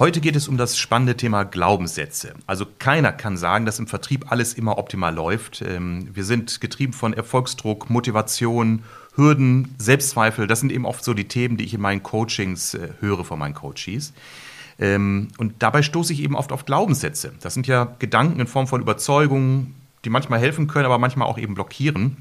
[0.00, 2.34] Heute geht es um das spannende Thema Glaubenssätze.
[2.48, 5.62] Also keiner kann sagen, dass im Vertrieb alles immer optimal läuft.
[5.62, 8.82] Ähm, wir sind getrieben von Erfolgsdruck, Motivation,
[9.14, 10.48] Hürden, Selbstzweifel.
[10.48, 13.38] Das sind eben oft so die Themen, die ich in meinen Coachings äh, höre von
[13.38, 14.12] meinen Coaches.
[14.80, 17.32] Ähm, und dabei stoße ich eben oft auf Glaubenssätze.
[17.40, 21.38] Das sind ja Gedanken in Form von Überzeugungen, die manchmal helfen können, aber manchmal auch
[21.38, 22.16] eben blockieren.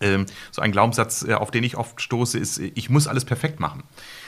[0.00, 3.58] Ähm, so ein Glaubenssatz, äh, auf den ich oft stoße, ist, ich muss alles perfekt
[3.58, 3.82] machen.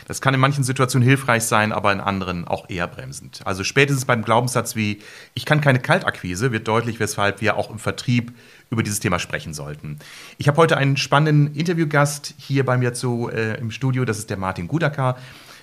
[0.09, 3.43] Das kann in manchen Situationen hilfreich sein, aber in anderen auch eher bremsend.
[3.45, 5.01] Also spätestens beim Glaubenssatz wie,
[5.35, 8.33] ich kann keine Kaltakquise, wird deutlich, weshalb wir auch im Vertrieb
[8.71, 9.99] über dieses Thema sprechen sollten.
[10.39, 14.31] Ich habe heute einen spannenden Interviewgast hier bei mir zu, äh, im Studio, das ist
[14.31, 15.19] der Martin Gudacker,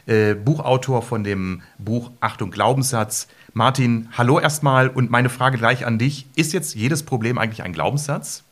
[0.06, 3.28] äh, Buchautor von dem Buch Achtung Glaubenssatz.
[3.54, 6.28] Martin, hallo erstmal und meine Frage gleich an dich.
[6.36, 8.44] Ist jetzt jedes Problem eigentlich ein Glaubenssatz?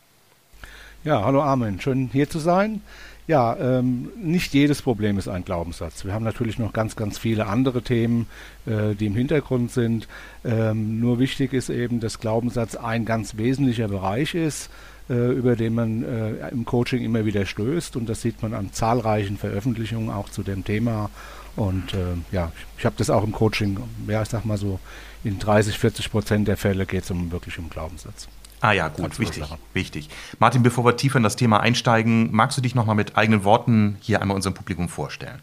[1.04, 2.82] Ja, hallo Armin, schön hier zu sein.
[3.26, 6.04] Ja, ähm, nicht jedes Problem ist ein Glaubenssatz.
[6.04, 8.28] Wir haben natürlich noch ganz, ganz viele andere Themen,
[8.66, 10.10] äh, die im Hintergrund sind.
[10.44, 14.70] Ähm, nur wichtig ist eben, dass Glaubenssatz ein ganz wesentlicher Bereich ist,
[15.10, 17.96] äh, über den man äh, im Coaching immer wieder stößt.
[17.96, 21.10] Und das sieht man an zahlreichen Veröffentlichungen auch zu dem Thema.
[21.56, 24.80] Und äh, ja, ich habe das auch im Coaching, ja, ich sag mal so,
[25.24, 28.28] in 30, 40 Prozent der Fälle geht es um wirklich um Glaubenssatz.
[28.64, 30.10] Ah ja, gut, wichtig, wichtig.
[30.40, 33.98] Martin, bevor wir tiefer in das Thema einsteigen, magst du dich nochmal mit eigenen Worten
[34.00, 35.40] hier einmal unserem Publikum vorstellen?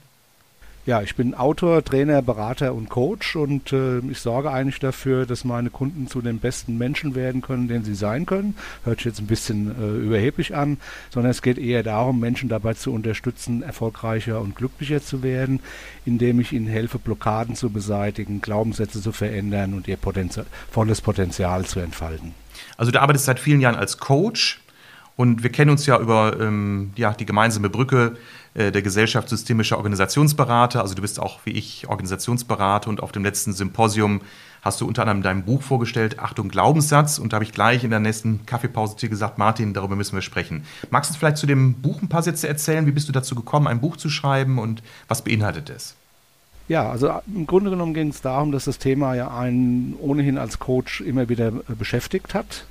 [0.86, 5.44] Ja, ich bin Autor, Trainer, Berater und Coach und äh, ich sorge eigentlich dafür, dass
[5.44, 8.56] meine Kunden zu den besten Menschen werden können, den sie sein können.
[8.84, 10.78] Hört sich jetzt ein bisschen äh, überheblich an,
[11.10, 15.60] sondern es geht eher darum, Menschen dabei zu unterstützen, erfolgreicher und glücklicher zu werden,
[16.06, 21.66] indem ich ihnen helfe, Blockaden zu beseitigen, Glaubenssätze zu verändern und ihr Potenzial, volles Potenzial
[21.66, 22.32] zu entfalten.
[22.76, 24.60] Also du arbeitest seit vielen Jahren als Coach
[25.16, 28.16] und wir kennen uns ja über ähm, ja, die gemeinsame Brücke
[28.54, 30.80] äh, der Gesellschaft Systemischer Organisationsberater.
[30.80, 34.22] Also du bist auch wie ich Organisationsberater und auf dem letzten Symposium
[34.62, 37.18] hast du unter anderem dein Buch vorgestellt, Achtung Glaubenssatz.
[37.18, 40.14] Und da habe ich gleich in der nächsten Kaffeepause zu dir gesagt, Martin, darüber müssen
[40.14, 40.64] wir sprechen.
[40.90, 42.86] Magst du vielleicht zu dem Buch ein paar Sätze erzählen?
[42.86, 45.96] Wie bist du dazu gekommen, ein Buch zu schreiben und was beinhaltet es?
[46.70, 50.60] Ja, also im Grunde genommen ging es darum, dass das Thema ja einen ohnehin als
[50.60, 52.64] Coach immer wieder äh, beschäftigt hat.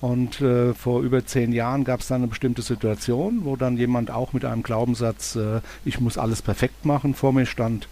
[0.00, 4.10] Und äh, vor über zehn Jahren gab es dann eine bestimmte Situation, wo dann jemand
[4.10, 7.88] auch mit einem Glaubenssatz, äh, ich muss alles perfekt machen, vor mir stand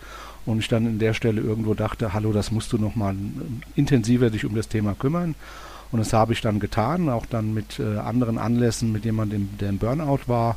[0.46, 3.14] und ich dann in der Stelle irgendwo dachte, hallo, das musst du nochmal
[3.76, 5.34] intensiver dich um das Thema kümmern.
[5.92, 9.68] Und das habe ich dann getan, auch dann mit äh, anderen Anlässen, mit jemandem, der
[9.68, 10.56] im Burnout war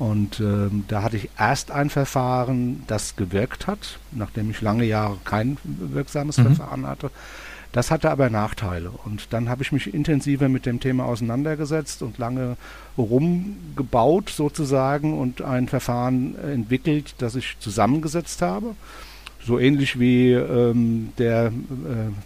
[0.00, 5.18] und ähm, da hatte ich erst ein Verfahren, das gewirkt hat, nachdem ich lange Jahre
[5.24, 6.54] kein wirksames mhm.
[6.54, 7.10] Verfahren hatte.
[7.72, 8.90] Das hatte aber Nachteile.
[8.90, 12.56] Und dann habe ich mich intensiver mit dem Thema auseinandergesetzt und lange
[12.96, 18.74] rumgebaut sozusagen und ein Verfahren entwickelt, das ich zusammengesetzt habe
[19.44, 21.50] so ähnlich wie ähm, der äh,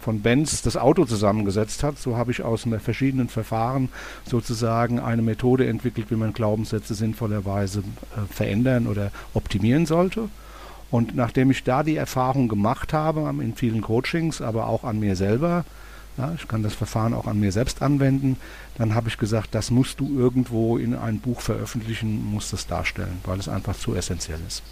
[0.01, 3.89] von Benz das Auto zusammengesetzt hat, so habe ich aus verschiedenen Verfahren
[4.25, 10.29] sozusagen eine Methode entwickelt, wie man Glaubenssätze sinnvollerweise äh, verändern oder optimieren sollte.
[10.91, 15.15] Und nachdem ich da die Erfahrung gemacht habe, in vielen Coachings, aber auch an mir
[15.15, 15.65] selber,
[16.17, 18.37] ja, ich kann das Verfahren auch an mir selbst anwenden,
[18.77, 23.19] dann habe ich gesagt, das musst du irgendwo in ein Buch veröffentlichen, musst es darstellen,
[23.25, 24.63] weil es einfach zu essentiell ist.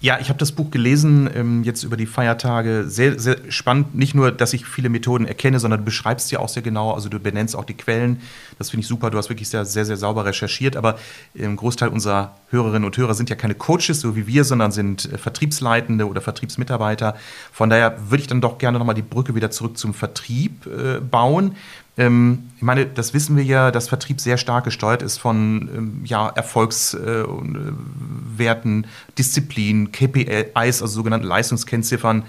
[0.00, 2.84] Ja, ich habe das Buch gelesen, ähm, jetzt über die Feiertage.
[2.86, 3.96] Sehr, sehr spannend.
[3.96, 6.92] Nicht nur, dass ich viele Methoden erkenne, sondern du beschreibst ja auch sehr genau.
[6.92, 8.20] Also du benennst auch die Quellen.
[8.58, 9.10] Das finde ich super.
[9.10, 10.76] Du hast wirklich sehr, sehr, sehr sauber recherchiert.
[10.76, 10.98] Aber
[11.36, 15.12] ein Großteil unserer Hörerinnen und Hörer sind ja keine Coaches, so wie wir, sondern sind
[15.12, 17.16] äh, Vertriebsleitende oder Vertriebsmitarbeiter.
[17.52, 21.00] Von daher würde ich dann doch gerne nochmal die Brücke wieder zurück zum Vertrieb äh,
[21.00, 21.56] bauen.
[21.98, 26.00] Ähm, ich meine, das wissen wir ja, dass Vertrieb sehr stark gesteuert ist von ähm,
[26.04, 32.22] ja, Erfolgswerten, äh, Disziplin, KPIs, also sogenannten Leistungskennziffern.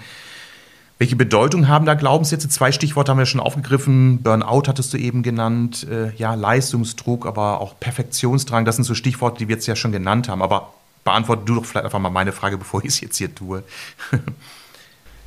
[0.98, 2.50] Welche Bedeutung haben da Glaubenssätze?
[2.50, 4.22] Zwei Stichworte haben wir schon aufgegriffen.
[4.22, 5.86] Burnout hattest du eben genannt.
[5.90, 8.66] Äh, ja, Leistungsdruck, aber auch Perfektionsdrang.
[8.66, 10.42] Das sind so Stichworte, die wir jetzt ja schon genannt haben.
[10.42, 10.74] Aber
[11.04, 13.62] beantworte du doch vielleicht einfach mal meine Frage, bevor ich es jetzt hier tue.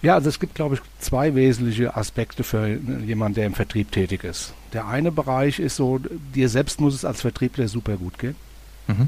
[0.03, 4.25] Ja, also es gibt, glaube ich, zwei wesentliche Aspekte für jemanden, der im Vertrieb tätig
[4.25, 4.53] ist.
[4.73, 5.97] Der eine Bereich ist so,
[6.35, 8.35] dir selbst muss es als Vertriebler super gut gehen.
[8.87, 9.07] Mhm.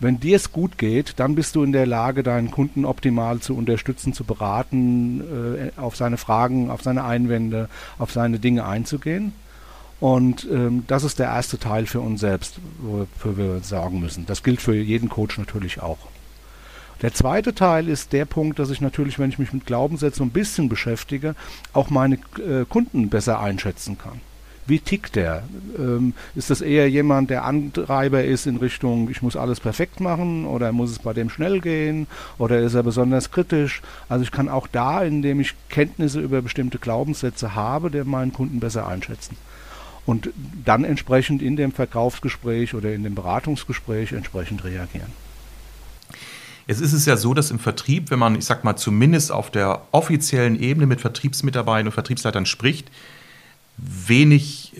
[0.00, 3.54] Wenn dir es gut geht, dann bist du in der Lage, deinen Kunden optimal zu
[3.56, 7.68] unterstützen, zu beraten, äh, auf seine Fragen, auf seine Einwände,
[7.98, 9.32] auf seine Dinge einzugehen.
[10.00, 14.26] Und ähm, das ist der erste Teil für uns selbst, wofür wir sorgen müssen.
[14.26, 15.98] Das gilt für jeden Coach natürlich auch.
[17.02, 20.30] Der zweite Teil ist der Punkt, dass ich natürlich, wenn ich mich mit Glaubenssätzen ein
[20.30, 21.34] bisschen beschäftige,
[21.72, 24.20] auch meine äh, Kunden besser einschätzen kann.
[24.66, 25.42] Wie tickt der?
[25.78, 30.44] Ähm, ist das eher jemand, der Antreiber ist in Richtung, ich muss alles perfekt machen
[30.44, 32.06] oder muss es bei dem schnell gehen
[32.38, 33.80] oder ist er besonders kritisch?
[34.08, 38.60] Also ich kann auch da, indem ich Kenntnisse über bestimmte Glaubenssätze habe, der meinen Kunden
[38.60, 39.36] besser einschätzen.
[40.04, 40.30] Und
[40.64, 45.12] dann entsprechend in dem Verkaufsgespräch oder in dem Beratungsgespräch entsprechend reagieren.
[46.66, 49.50] Jetzt ist es ja so, dass im Vertrieb, wenn man, ich sag mal, zumindest auf
[49.50, 52.90] der offiziellen Ebene mit Vertriebsmitarbeitern und Vertriebsleitern spricht,
[53.82, 54.72] wenig,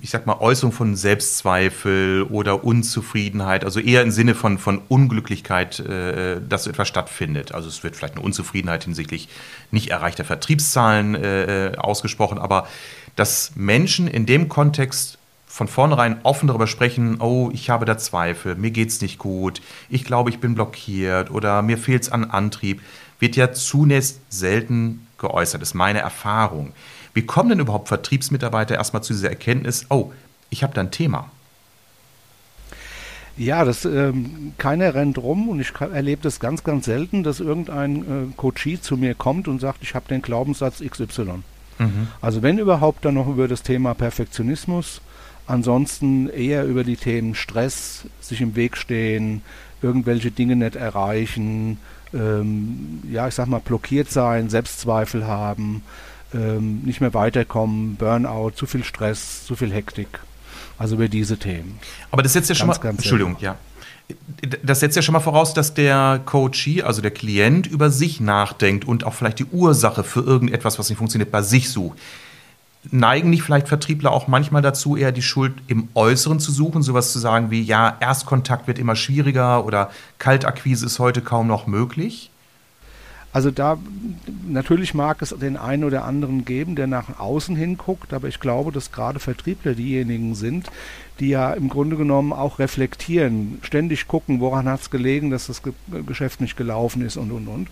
[0.00, 5.80] ich sag mal, Äußerung von Selbstzweifel oder Unzufriedenheit, also eher im Sinne von, von Unglücklichkeit,
[5.80, 7.52] äh, dass etwas stattfindet.
[7.52, 9.28] Also es wird vielleicht eine Unzufriedenheit hinsichtlich
[9.70, 12.66] nicht erreichter Vertriebszahlen äh, ausgesprochen, aber
[13.16, 15.18] dass Menschen in dem Kontext
[15.52, 19.60] von vornherein offen darüber sprechen, oh, ich habe da Zweifel, mir geht es nicht gut,
[19.90, 22.80] ich glaube, ich bin blockiert oder mir fehlt es an Antrieb,
[23.18, 26.72] wird ja zunächst selten geäußert, ist meine Erfahrung.
[27.12, 30.10] Wie kommen denn überhaupt Vertriebsmitarbeiter erstmal zu dieser Erkenntnis, oh,
[30.48, 31.30] ich habe da ein Thema?
[33.36, 37.96] Ja, das, ähm, keiner rennt rum und ich erlebe das ganz, ganz selten, dass irgendein
[37.96, 41.42] äh, Coachie zu mir kommt und sagt, ich habe den Glaubenssatz XY.
[41.78, 42.08] Mhm.
[42.22, 45.02] Also wenn überhaupt dann noch über das Thema Perfektionismus,
[45.52, 49.42] ansonsten eher über die Themen Stress, sich im Weg stehen,
[49.82, 51.78] irgendwelche Dinge nicht erreichen,
[52.14, 55.82] ähm, ja, ich sag mal, blockiert sein, Selbstzweifel haben,
[56.34, 60.20] ähm, nicht mehr weiterkommen, Burnout, zu viel Stress, zu viel Hektik.
[60.78, 61.78] Also über diese Themen.
[62.10, 63.56] Aber das setzt ja schon mal, Entschuldigung, ja.
[64.62, 68.86] Das setzt ja schon mal voraus, dass der Coachee, also der Klient, über sich nachdenkt
[68.86, 71.98] und auch vielleicht die Ursache für irgendetwas, was nicht funktioniert, bei sich sucht.
[72.90, 77.12] Neigen nicht vielleicht Vertriebler auch manchmal dazu, eher die Schuld im Äußeren zu suchen, sowas
[77.12, 82.30] zu sagen wie, ja, Erstkontakt wird immer schwieriger oder Kaltakquise ist heute kaum noch möglich?
[83.32, 83.78] Also da
[84.46, 88.72] natürlich mag es den einen oder anderen geben, der nach außen hinguckt, aber ich glaube,
[88.72, 90.66] dass gerade Vertriebler diejenigen sind,
[91.18, 95.62] die ja im Grunde genommen auch reflektieren, ständig gucken, woran hat es gelegen, dass das
[96.06, 97.68] Geschäft nicht gelaufen ist und und und.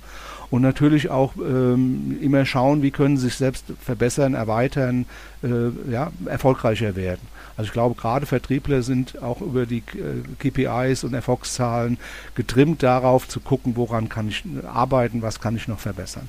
[0.51, 5.07] Und natürlich auch ähm, immer schauen, wie können sie sich selbst verbessern, erweitern,
[5.45, 7.21] äh, ja, erfolgreicher werden.
[7.57, 11.99] Also ich glaube, gerade Vertriebler sind auch über die äh, KPIs und Erfolgszahlen
[12.35, 16.29] getrimmt darauf zu gucken, woran kann ich arbeiten, was kann ich noch verbessern.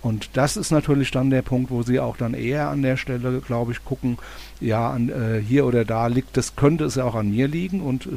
[0.00, 3.40] Und das ist natürlich dann der Punkt, wo sie auch dann eher an der Stelle,
[3.40, 4.16] glaube ich, gucken,
[4.60, 7.80] ja, an, äh, hier oder da liegt das, könnte es ja auch an mir liegen
[7.80, 8.08] und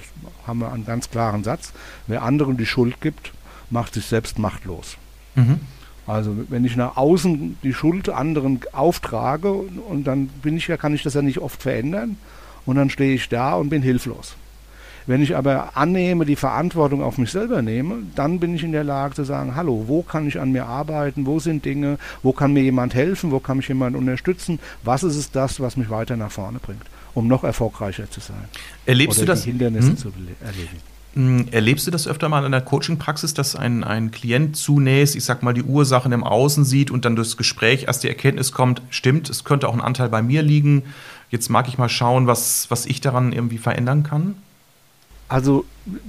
[0.46, 1.74] haben wir einen ganz klaren Satz,
[2.08, 3.34] wer anderen die Schuld gibt,
[3.72, 4.98] macht sich selbst machtlos.
[5.36, 5.60] Mhm.
[6.08, 10.94] Also wenn ich nach außen die Schuld anderen auftrage und dann bin ich ja, kann
[10.94, 12.18] ich das ja nicht oft verändern,
[12.66, 14.36] und dann stehe ich da und bin hilflos.
[15.08, 18.84] Wenn ich aber annehme, die Verantwortung auf mich selber nehme, dann bin ich in der
[18.84, 22.54] Lage zu sagen, hallo, wo kann ich an mir arbeiten, wo sind Dinge, wo kann
[22.54, 26.18] mir jemand helfen, wo kann mich jemand unterstützen, was ist es das, was mich weiter
[26.18, 26.84] nach vorne bringt,
[27.16, 28.46] um noch erfolgreicher zu sein.
[28.86, 29.42] Erlebst Oder du das?
[29.42, 29.98] Die Hindernisse hm?
[29.98, 30.91] zu erledigen.
[31.14, 35.26] Hm, erlebst du das öfter mal in der Coaching-Praxis, dass ein, ein Klient zunächst, ich
[35.26, 38.82] sag mal, die Ursachen im Außen sieht und dann durchs Gespräch erst die Erkenntnis kommt,
[38.90, 40.84] stimmt, es könnte auch ein Anteil bei mir liegen,
[41.32, 44.36] Jetzt mag ich mal schauen, was, was ich daran irgendwie verändern kann.
[45.30, 45.64] Also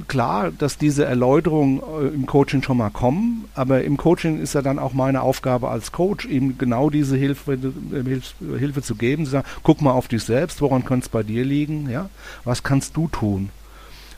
[0.09, 4.63] klar, dass diese Erläuterungen äh, im Coaching schon mal kommen, aber im Coaching ist ja
[4.63, 9.31] dann auch meine Aufgabe als Coach, ihm genau diese Hilfe, äh, Hilfe zu geben, zu
[9.31, 12.11] sagen, guck mal auf dich selbst, woran könnte es bei dir liegen, ja?
[12.43, 13.51] Was kannst du tun?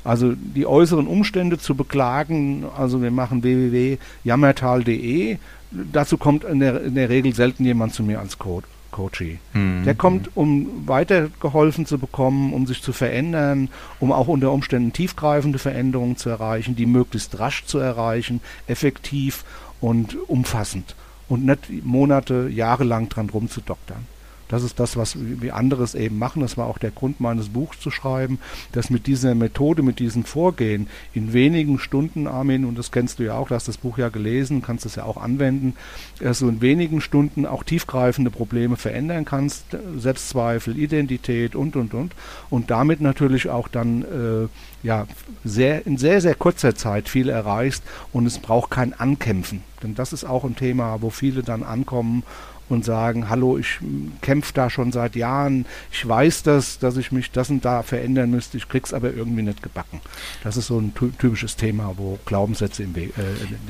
[0.04, 5.38] Also die äußeren Umstände zu beklagen, also wir machen www.jammertal.de,
[5.70, 8.68] dazu kommt in der, in der Regel selten jemand zu mir als Coach.
[8.94, 9.38] Coachee.
[9.54, 9.82] Mhm.
[9.84, 13.68] Der kommt, um weitergeholfen zu bekommen, um sich zu verändern,
[13.98, 19.44] um auch unter Umständen tiefgreifende Veränderungen zu erreichen, die möglichst rasch zu erreichen, effektiv
[19.80, 20.94] und umfassend
[21.28, 24.06] und nicht Monate, Jahre lang dran rumzudoktern.
[24.48, 26.42] Das ist das, was wir anderes eben machen.
[26.42, 28.38] Das war auch der Grund meines Buchs zu schreiben,
[28.72, 33.24] dass mit dieser Methode, mit diesem Vorgehen in wenigen Stunden, Armin, und das kennst du
[33.24, 35.74] ja auch, du hast das Buch ja gelesen, kannst es ja auch anwenden,
[36.20, 39.64] dass du in wenigen Stunden auch tiefgreifende Probleme verändern kannst,
[39.96, 42.14] Selbstzweifel, Identität und, und, und.
[42.50, 44.48] Und damit natürlich auch dann äh,
[44.86, 45.06] ja,
[45.44, 47.82] sehr, in sehr, sehr kurzer Zeit viel erreichst
[48.12, 49.62] und es braucht kein Ankämpfen.
[49.82, 52.22] Denn das ist auch ein Thema, wo viele dann ankommen
[52.68, 53.78] und sagen, hallo, ich
[54.20, 58.30] kämpfe da schon seit Jahren, ich weiß das, dass ich mich das und da verändern
[58.30, 60.00] müsste, ich krieg's aber irgendwie nicht gebacken.
[60.42, 63.10] Das ist so ein typisches Thema, wo Glaubenssätze im äh,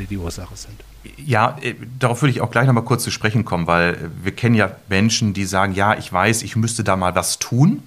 [0.08, 0.82] die Ursache sind.
[1.16, 4.54] Ja, äh, darauf würde ich auch gleich nochmal kurz zu sprechen kommen, weil wir kennen
[4.54, 7.82] ja Menschen, die sagen, ja, ich weiß, ich müsste da mal was tun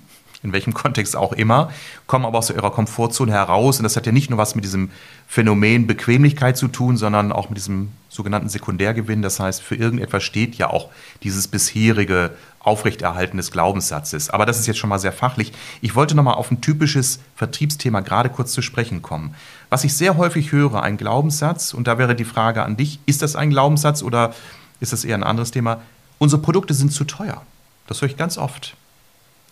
[0.47, 1.71] in welchem Kontext auch immer,
[2.07, 3.77] kommen aber aus ihrer Komfortzone heraus.
[3.77, 4.89] Und das hat ja nicht nur was mit diesem
[5.27, 9.21] Phänomen Bequemlichkeit zu tun, sondern auch mit diesem sogenannten Sekundärgewinn.
[9.21, 10.89] Das heißt, für irgendetwas steht ja auch
[11.23, 14.29] dieses bisherige Aufrechterhalten des Glaubenssatzes.
[14.29, 15.53] Aber das ist jetzt schon mal sehr fachlich.
[15.81, 19.35] Ich wollte noch mal auf ein typisches Vertriebsthema gerade kurz zu sprechen kommen.
[19.69, 23.21] Was ich sehr häufig höre, ein Glaubenssatz, und da wäre die Frage an dich, ist
[23.21, 24.33] das ein Glaubenssatz oder
[24.79, 25.81] ist das eher ein anderes Thema?
[26.19, 27.41] Unsere Produkte sind zu teuer.
[27.87, 28.75] Das höre ich ganz oft.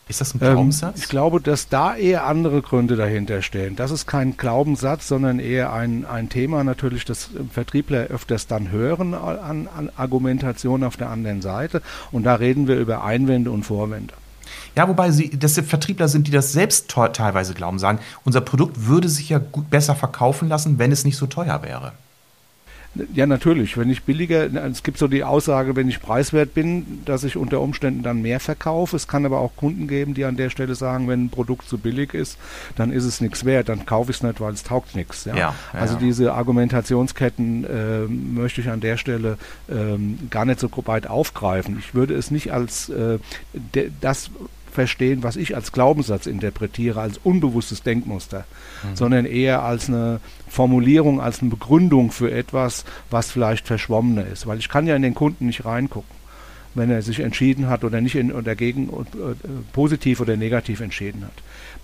[0.07, 0.95] Ist das ein Glaubenssatz?
[0.97, 3.75] Ähm, ich glaube, dass da eher andere Gründe dahinter stehen.
[3.75, 9.15] Das ist kein Glaubenssatz, sondern eher ein, ein Thema natürlich, das Vertriebler öfters dann hören
[9.15, 11.81] an, an Argumentation auf der anderen Seite.
[12.11, 14.13] Und da reden wir über Einwände und Vorwände.
[14.75, 19.09] Ja, wobei sie, das Vertriebler sind, die das selbst teilweise glauben, sagen, unser Produkt würde
[19.09, 21.93] sich ja gut, besser verkaufen lassen, wenn es nicht so teuer wäre.
[23.13, 23.77] Ja, natürlich.
[23.77, 27.59] Wenn ich billiger, es gibt so die Aussage, wenn ich preiswert bin, dass ich unter
[27.61, 28.95] Umständen dann mehr verkaufe.
[28.95, 31.77] Es kann aber auch Kunden geben, die an der Stelle sagen, wenn ein Produkt zu
[31.77, 32.37] billig ist,
[32.75, 35.25] dann ist es nichts wert, dann kaufe ich es nicht, weil es taugt nichts.
[35.25, 35.35] Ja?
[35.35, 39.37] Ja, ja, also diese Argumentationsketten äh, möchte ich an der Stelle
[39.67, 39.97] äh,
[40.29, 41.77] gar nicht so weit aufgreifen.
[41.79, 43.19] Ich würde es nicht als äh,
[44.01, 44.29] das
[44.75, 48.45] verstehen, was ich als Glaubenssatz interpretiere, als unbewusstes Denkmuster,
[48.83, 48.95] mhm.
[48.95, 54.45] sondern eher als eine Formulierung, als eine Begründung für etwas, was vielleicht verschwommener ist.
[54.45, 56.15] Weil ich kann ja in den Kunden nicht reingucken
[56.75, 61.23] wenn er sich entschieden hat oder nicht in, oder dagegen äh, positiv oder negativ entschieden
[61.23, 61.31] hat.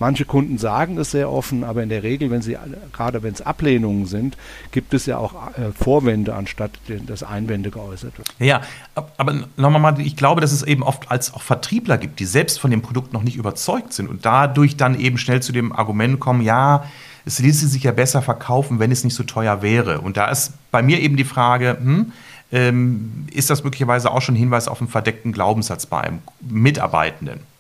[0.02, 2.58] Manche Kunden sagen es sehr offen, aber in der Regel, wenn sie
[2.92, 4.36] gerade wenn es Ablehnungen sind,
[4.72, 6.72] gibt es ja auch äh, Vorwände anstatt
[7.06, 8.28] dass Einwände geäußert wird.
[8.40, 8.62] Ja,
[8.96, 12.60] aber nochmal mal, ich glaube, dass es eben oft als auch Vertriebler gibt, die selbst
[12.60, 16.20] von dem Produkt noch nicht überzeugt sind und dadurch dann eben schnell zu dem Argument
[16.20, 16.84] kommen, ja,
[17.24, 20.02] es ließe sich ja besser verkaufen, wenn es nicht so teuer wäre.
[20.02, 22.12] Und da ist bei mir eben die Frage, hm,
[22.52, 27.51] ähm, ist das möglicherweise auch schon Hinweis auf einen verdeckten Glaubenssatz bei einem Mitarbeitenden?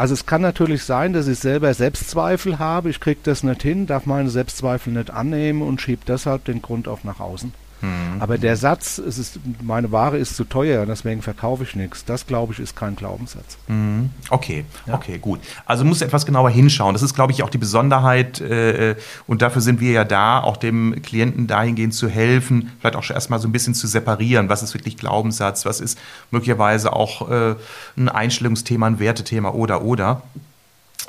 [0.00, 3.86] Also es kann natürlich sein, dass ich selber Selbstzweifel habe, ich kriege das nicht hin,
[3.86, 7.52] darf meine Selbstzweifel nicht annehmen und schiebe deshalb den Grund auch nach außen.
[7.80, 8.20] Mhm.
[8.20, 12.26] Aber der Satz, es ist, meine Ware ist zu teuer, deswegen verkaufe ich nichts, das
[12.26, 13.58] glaube ich ist kein Glaubenssatz.
[13.68, 14.10] Mhm.
[14.28, 14.94] Okay, ja.
[14.94, 15.40] okay, gut.
[15.66, 16.92] Also muss etwas genauer hinschauen.
[16.92, 18.96] Das ist, glaube ich, auch die Besonderheit äh,
[19.26, 23.14] und dafür sind wir ja da, auch dem Klienten dahingehend zu helfen, vielleicht auch schon
[23.14, 25.98] erstmal so ein bisschen zu separieren, was ist wirklich Glaubenssatz, was ist
[26.30, 27.54] möglicherweise auch äh,
[27.96, 30.22] ein Einstellungsthema, ein Wertethema oder oder.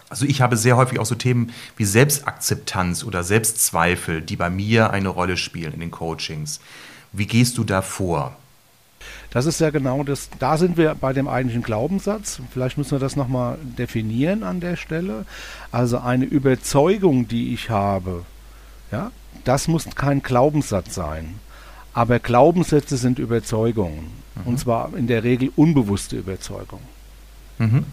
[0.10, 4.92] Also ich habe sehr häufig auch so Themen wie Selbstakzeptanz oder Selbstzweifel, die bei mir
[4.92, 6.60] eine Rolle spielen in den Coachings.
[7.12, 8.36] Wie gehst du da vor?
[9.32, 12.42] Das ist ja genau das, da sind wir bei dem eigentlichen Glaubenssatz.
[12.52, 15.26] Vielleicht müssen wir das nochmal definieren an der Stelle.
[15.72, 18.26] Also eine Überzeugung, die ich habe,
[18.92, 19.12] ja,
[19.46, 21.36] das muss kein Glaubenssatz sein.
[21.94, 24.12] Aber Glaubenssätze sind Überzeugungen.
[24.36, 24.42] Mhm.
[24.46, 26.86] Und zwar in der Regel unbewusste Überzeugungen.
[27.58, 27.86] Mhm.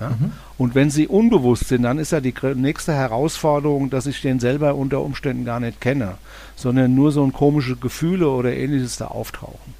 [0.00, 0.10] Ja?
[0.10, 0.32] Mhm.
[0.56, 4.74] Und wenn sie unbewusst sind, dann ist ja die nächste Herausforderung, dass ich den selber
[4.74, 6.14] unter Umständen gar nicht kenne,
[6.56, 9.74] sondern nur so ein komische Gefühle oder ähnliches da auftauchen.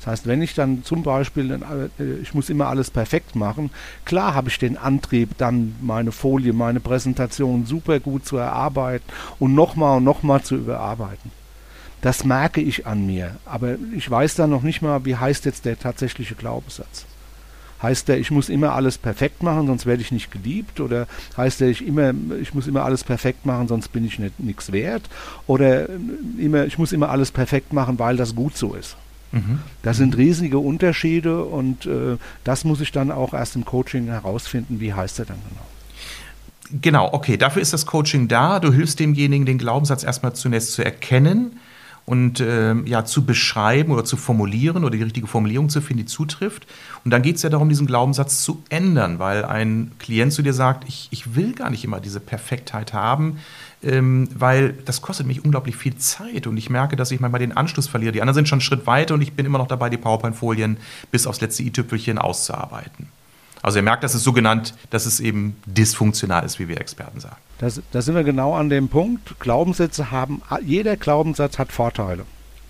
[0.00, 1.60] Das heißt, wenn ich dann zum Beispiel,
[1.98, 3.70] äh, ich muss immer alles perfekt machen,
[4.06, 9.04] klar habe ich den Antrieb, dann meine Folie, meine Präsentation super gut zu erarbeiten
[9.38, 11.30] und nochmal und nochmal zu überarbeiten.
[12.00, 15.66] Das merke ich an mir, aber ich weiß dann noch nicht mal, wie heißt jetzt
[15.66, 17.04] der tatsächliche Glaubenssatz.
[17.82, 20.80] Heißt der, ich muss immer alles perfekt machen, sonst werde ich nicht geliebt?
[20.80, 21.06] Oder
[21.36, 25.08] heißt der, ich, immer, ich muss immer alles perfekt machen, sonst bin ich nichts wert?
[25.46, 25.92] Oder äh,
[26.38, 28.96] immer, ich muss immer alles perfekt machen, weil das gut so ist?
[29.32, 29.60] Mhm.
[29.82, 34.80] Das sind riesige Unterschiede und äh, das muss ich dann auch erst im Coaching herausfinden,
[34.80, 36.80] wie heißt er dann genau.
[36.82, 38.60] Genau, okay, dafür ist das Coaching da.
[38.60, 41.58] Du hilfst demjenigen, den Glaubenssatz erstmal zunächst zu erkennen
[42.06, 46.06] und äh, ja, zu beschreiben oder zu formulieren oder die richtige Formulierung zu finden, die
[46.06, 46.66] zutrifft.
[47.04, 50.52] Und dann geht es ja darum, diesen Glaubenssatz zu ändern, weil ein Klient zu dir
[50.52, 53.38] sagt, ich, ich will gar nicht immer diese Perfektheit haben,
[53.82, 57.56] ähm, weil das kostet mich unglaublich viel Zeit und ich merke, dass ich manchmal den
[57.56, 58.12] Anschluss verliere.
[58.12, 60.78] Die anderen sind schon einen Schritt weiter und ich bin immer noch dabei, die PowerPoint-Folien
[61.10, 63.08] bis aufs letzte i-Tüpfelchen auszuarbeiten.
[63.62, 67.20] Also er merkt, dass es so genannt, dass es eben dysfunktional ist, wie wir Experten
[67.20, 67.36] sagen.
[67.58, 69.38] Da sind wir genau an dem Punkt.
[69.38, 72.24] Glaubenssätze haben, jeder Glaubenssatz hat Vorteile.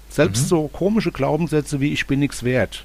[0.09, 0.47] Selbst mhm.
[0.49, 2.85] so komische Glaubenssätze wie ich bin nichts wert.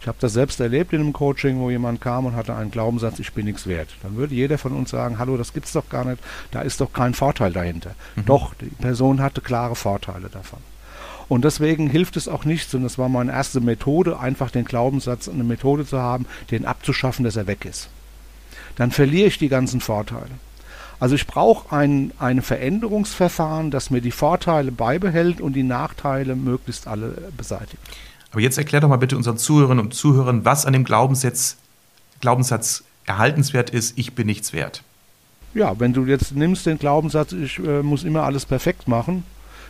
[0.00, 3.18] Ich habe das selbst erlebt in einem Coaching, wo jemand kam und hatte einen Glaubenssatz,
[3.18, 3.88] ich bin nichts wert.
[4.02, 6.92] Dann würde jeder von uns sagen, hallo, das gibt's doch gar nicht, da ist doch
[6.92, 7.94] kein Vorteil dahinter.
[8.16, 8.24] Mhm.
[8.24, 10.60] Doch, die Person hatte klare Vorteile davon.
[11.30, 15.28] Und deswegen hilft es auch nichts, und das war meine erste Methode, einfach den Glaubenssatz,
[15.28, 17.88] eine Methode zu haben, den abzuschaffen, dass er weg ist.
[18.74, 20.32] Dann verliere ich die ganzen Vorteile.
[20.98, 26.88] Also ich brauche ein, ein Veränderungsverfahren, das mir die Vorteile beibehält und die Nachteile möglichst
[26.88, 27.80] alle beseitigt.
[28.32, 31.58] Aber jetzt erklär doch mal bitte unseren Zuhörerinnen und Zuhörern, was an dem Glaubenssatz,
[32.20, 34.82] Glaubenssatz erhaltenswert ist, ich bin nichts wert.
[35.54, 39.22] Ja, wenn du jetzt nimmst den Glaubenssatz, ich äh, muss immer alles perfekt machen,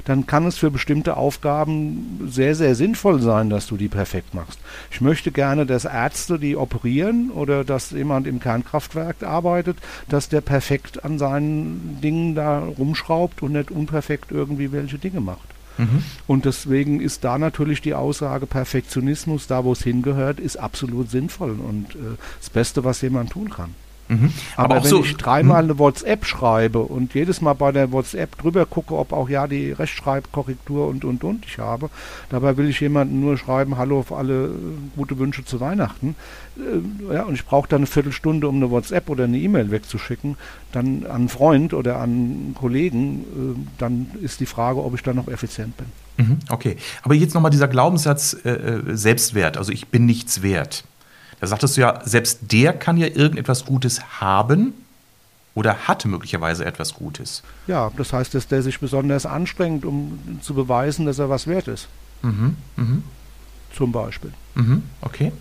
[0.05, 4.59] dann kann es für bestimmte Aufgaben sehr, sehr sinnvoll sein, dass du die perfekt machst.
[4.91, 9.77] Ich möchte gerne, dass Ärzte, die operieren oder dass jemand im Kernkraftwerk arbeitet,
[10.09, 15.49] dass der perfekt an seinen Dingen da rumschraubt und nicht unperfekt irgendwie welche Dinge macht.
[15.79, 16.03] Mhm.
[16.27, 21.53] Und deswegen ist da natürlich die Aussage, Perfektionismus, da wo es hingehört, ist absolut sinnvoll
[21.53, 23.75] und äh, das Beste, was jemand tun kann.
[24.11, 24.33] Mhm.
[24.57, 25.71] Aber, Aber wenn so, ich dreimal mhm.
[25.71, 29.71] eine WhatsApp schreibe und jedes Mal bei der WhatsApp drüber gucke, ob auch ja die
[29.71, 31.91] Rechtschreibkorrektur und und und ich habe,
[32.29, 34.49] dabei will ich jemandem nur schreiben, hallo auf alle äh,
[34.97, 36.17] gute Wünsche zu Weihnachten.
[36.57, 40.37] Äh, ja, und ich brauche dann eine Viertelstunde, um eine WhatsApp oder eine E-Mail wegzuschicken,
[40.73, 45.05] dann an einen Freund oder an einen Kollegen, äh, dann ist die Frage, ob ich
[45.05, 45.87] dann noch effizient bin.
[46.17, 50.85] Mhm, okay, aber jetzt nochmal dieser Glaubenssatz äh, Selbstwert, also ich bin nichts wert.
[51.41, 54.75] Da sagtest du ja, selbst der kann ja irgendetwas Gutes haben
[55.55, 57.43] oder hat möglicherweise etwas Gutes.
[57.67, 61.69] Ja, das heißt, dass der sich besonders anstrengt, um zu beweisen, dass er was wert
[61.69, 61.89] ist.
[62.23, 62.99] Mhm, mh.
[63.75, 64.33] Zum Beispiel.
[64.55, 65.33] Mhm, okay.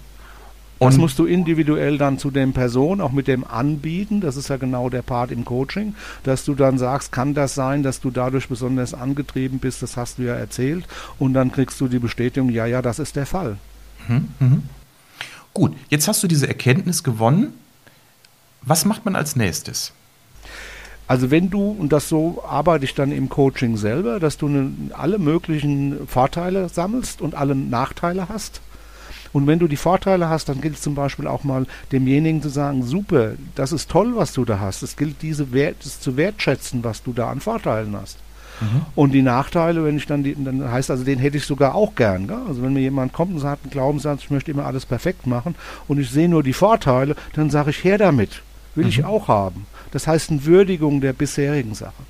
[0.79, 4.21] Und das musst du individuell dann zu den Personen auch mit dem anbieten.
[4.21, 7.83] Das ist ja genau der Part im Coaching, dass du dann sagst, kann das sein,
[7.83, 9.83] dass du dadurch besonders angetrieben bist?
[9.83, 10.85] Das hast du ja erzählt.
[11.17, 13.57] Und dann kriegst du die Bestätigung, ja, ja, das ist der Fall.
[14.07, 14.57] Mhm, mh.
[15.53, 17.53] Gut, jetzt hast du diese Erkenntnis gewonnen.
[18.61, 19.93] Was macht man als nächstes?
[21.07, 24.71] Also wenn du, und das so arbeite ich dann im Coaching selber, dass du ne,
[24.93, 28.61] alle möglichen Vorteile sammelst und alle Nachteile hast.
[29.33, 32.49] Und wenn du die Vorteile hast, dann gilt es zum Beispiel auch mal demjenigen zu
[32.49, 34.83] sagen, super, das ist toll, was du da hast.
[34.83, 38.17] Es gilt diese Wert, zu wertschätzen, was du da an Vorteilen hast.
[38.61, 38.81] Mhm.
[38.95, 41.95] Und die Nachteile, wenn ich dann, die, dann heißt also, den hätte ich sogar auch
[41.95, 42.27] gern.
[42.27, 42.39] Gell?
[42.47, 45.55] Also wenn mir jemand kommt und sagt, einen Glaubenssatz, ich möchte immer alles perfekt machen
[45.87, 48.41] und ich sehe nur die Vorteile, dann sage ich her damit.
[48.75, 48.89] Will mhm.
[48.89, 49.65] ich auch haben.
[49.91, 52.03] Das heißt eine Würdigung der bisherigen Sache.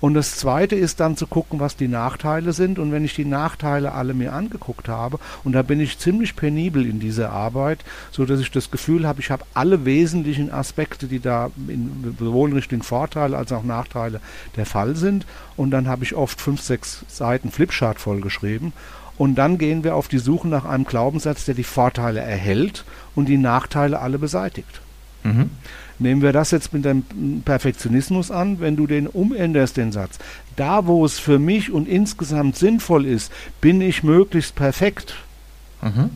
[0.00, 2.78] Und das Zweite ist dann zu gucken, was die Nachteile sind.
[2.78, 6.86] Und wenn ich die Nachteile alle mir angeguckt habe, und da bin ich ziemlich penibel
[6.86, 7.80] in dieser Arbeit,
[8.10, 12.50] so dass ich das Gefühl habe, ich habe alle wesentlichen Aspekte, die da in, sowohl
[12.50, 14.20] in Richtung Vorteile als auch Nachteile
[14.56, 15.26] der Fall sind.
[15.56, 18.72] Und dann habe ich oft fünf, sechs Seiten Flipchart vollgeschrieben.
[19.16, 22.84] Und dann gehen wir auf die Suche nach einem Glaubenssatz, der die Vorteile erhält
[23.16, 24.80] und die Nachteile alle beseitigt.
[25.24, 25.50] Mhm.
[25.98, 27.02] Nehmen wir das jetzt mit dem
[27.44, 30.18] Perfektionismus an, wenn du den umänderst, den Satz.
[30.56, 35.14] Da, wo es für mich und insgesamt sinnvoll ist, bin ich möglichst perfekt.
[35.82, 36.10] Mhm.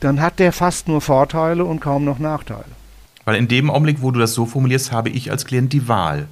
[0.00, 2.64] Dann hat der fast nur Vorteile und kaum noch Nachteile.
[3.24, 6.26] Weil in dem Augenblick, wo du das so formulierst, habe ich als Klient die Wahl.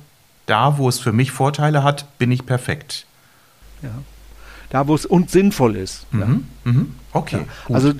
[0.47, 3.07] Da, wo es für mich Vorteile hat, bin ich perfekt.
[3.83, 3.91] Ja
[4.71, 6.07] da wo es uns sinnvoll ist.
[6.13, 6.73] Mhm, ja.
[6.73, 6.95] mhm.
[7.13, 7.41] Okay.
[7.69, 7.75] Ja.
[7.75, 7.93] Also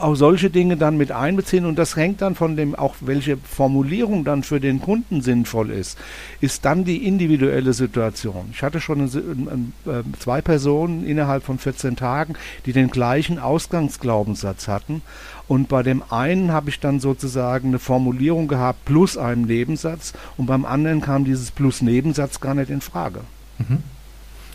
[0.00, 4.24] auch solche Dinge dann mit einbeziehen und das hängt dann von dem, auch welche Formulierung
[4.24, 5.98] dann für den Kunden sinnvoll ist,
[6.40, 8.48] ist dann die individuelle Situation.
[8.52, 15.02] Ich hatte schon äh, zwei Personen innerhalb von 14 Tagen, die den gleichen Ausgangsglaubenssatz hatten
[15.48, 20.46] und bei dem einen habe ich dann sozusagen eine Formulierung gehabt plus einen Nebensatz und
[20.46, 23.20] beim anderen kam dieses plus Nebensatz gar nicht in Frage.
[23.58, 23.82] Mhm.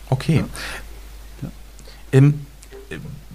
[0.10, 0.38] Okay.
[0.38, 0.46] Ja.
[2.12, 2.46] Ähm,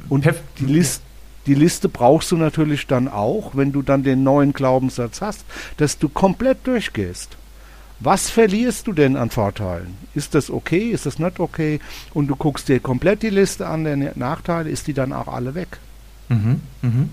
[0.08, 0.26] und
[0.58, 1.02] die, List,
[1.46, 5.44] die Liste brauchst du natürlich dann auch, wenn du dann den neuen Glaubenssatz hast,
[5.76, 7.36] dass du komplett durchgehst.
[7.98, 9.96] Was verlierst du denn an Vorteilen?
[10.14, 10.90] Ist das okay?
[10.90, 11.80] Ist das nicht okay?
[12.12, 15.54] Und du guckst dir komplett die Liste an der Nachteile, ist die dann auch alle
[15.54, 15.78] weg?
[16.28, 17.10] Mhm, mhm.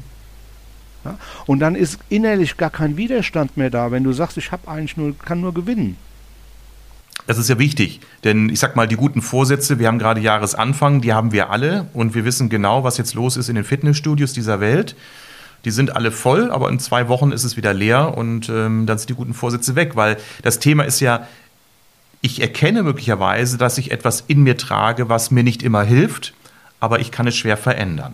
[1.05, 1.17] Ja?
[1.45, 4.97] Und dann ist innerlich gar kein Widerstand mehr da, wenn du sagst, ich habe eigentlich
[4.97, 5.97] nur, kann nur gewinnen.
[7.25, 10.99] Das ist ja wichtig, denn ich sag mal, die guten Vorsätze, wir haben gerade Jahresanfang,
[10.99, 14.33] die haben wir alle und wir wissen genau, was jetzt los ist in den Fitnessstudios
[14.33, 14.95] dieser Welt.
[15.63, 18.97] Die sind alle voll, aber in zwei Wochen ist es wieder leer und ähm, dann
[18.97, 21.25] sind die guten Vorsätze weg, weil das Thema ist ja,
[22.19, 26.33] ich erkenne möglicherweise, dass ich etwas in mir trage, was mir nicht immer hilft,
[26.81, 28.13] aber ich kann es schwer verändern.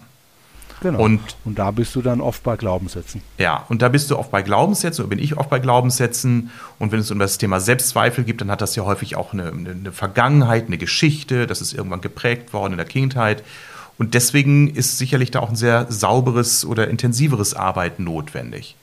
[0.82, 1.00] Genau.
[1.00, 3.22] Und, und da bist du dann oft bei Glaubenssätzen.
[3.38, 6.52] Ja, und da bist du oft bei Glaubenssätzen, oder bin ich oft bei Glaubenssätzen.
[6.78, 9.52] Und wenn es um das Thema Selbstzweifel gibt, dann hat das ja häufig auch eine,
[9.52, 13.44] eine Vergangenheit, eine Geschichte, das ist irgendwann geprägt worden in der Kindheit.
[13.98, 18.76] Und deswegen ist sicherlich da auch ein sehr sauberes oder intensiveres Arbeiten notwendig.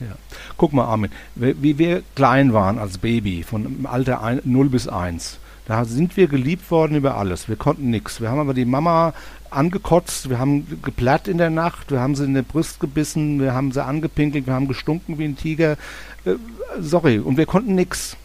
[0.00, 0.16] Ja.
[0.56, 5.84] Guck mal, Armin, wie wir klein waren als Baby, von Alter 0 bis 1, Da
[5.84, 7.48] sind wir geliebt worden über alles.
[7.48, 8.20] Wir konnten nichts.
[8.20, 9.14] Wir haben aber die Mama
[9.50, 13.54] angekotzt, wir haben geplatt in der Nacht, wir haben sie in der Brust gebissen, wir
[13.54, 15.72] haben sie angepinkelt, wir haben gestunken wie ein Tiger.
[16.24, 16.34] Äh,
[16.80, 18.16] sorry, und wir konnten nichts.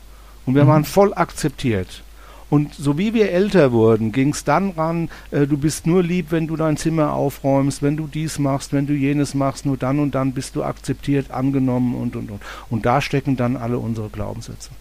[0.45, 0.69] Und wir mhm.
[0.69, 2.03] waren voll akzeptiert.
[2.51, 6.27] Und so wie wir älter wurden, ging es dann ran, äh, du bist nur lieb,
[6.31, 9.99] wenn du dein Zimmer aufräumst, wenn du dies machst, wenn du jenes machst, nur dann
[9.99, 12.41] und dann bist du akzeptiert, angenommen und und und.
[12.69, 14.71] Und da stecken dann alle unsere Glaubenssätze.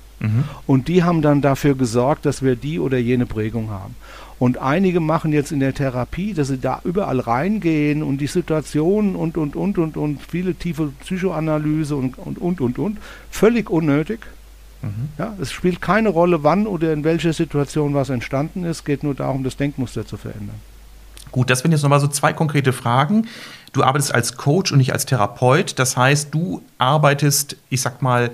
[0.66, 3.94] Und die haben dann dafür gesorgt, dass wir die oder jene Prägung haben.
[4.38, 9.14] Und einige machen jetzt in der Therapie, dass sie da überall reingehen und die Situation
[9.14, 12.98] und, und, und, und, und, viele tiefe Psychoanalyse und, und, und, und, und,
[13.30, 14.20] völlig unnötig.
[14.80, 15.10] Mhm.
[15.18, 19.14] Ja, es spielt keine Rolle, wann oder in welcher Situation was entstanden ist, geht nur
[19.14, 20.56] darum, das Denkmuster zu verändern.
[21.32, 23.26] Gut, das sind jetzt nochmal so zwei konkrete Fragen.
[23.74, 25.78] Du arbeitest als Coach und nicht als Therapeut.
[25.78, 28.30] Das heißt, du arbeitest, ich sag mal,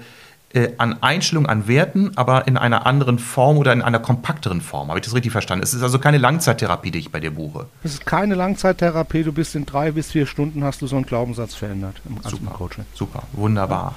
[0.52, 4.88] äh, an Einstellungen, an Werten, aber in einer anderen Form oder in einer kompakteren Form.
[4.88, 5.62] Habe ich das richtig verstanden?
[5.62, 7.66] Es ist also keine Langzeittherapie, die ich bei dir buche.
[7.82, 9.22] Es ist keine Langzeittherapie.
[9.22, 12.50] Du bist in drei bis vier Stunden hast du so einen Glaubenssatz verändert im Super,
[12.52, 12.84] Coaching.
[12.94, 13.94] Super, wunderbar.